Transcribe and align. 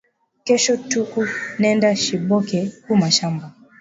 Kesho 0.45 0.73
tuku 0.89 1.21
nenda 1.61 1.89
shibote 2.03 2.59
ku 2.83 2.93
mashamba 3.01 3.45